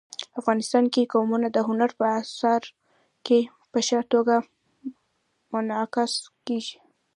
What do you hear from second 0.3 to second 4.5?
افغانستان کې قومونه د هنر په اثار کې په ښه توګه